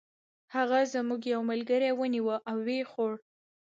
هغه 0.55 0.79
زموږ 0.93 1.21
یو 1.33 1.41
ملګری 1.51 1.89
ونیوه 1.93 2.35
او 2.49 2.57
و 2.65 2.67
یې 2.75 2.81
خوړ. 2.91 3.11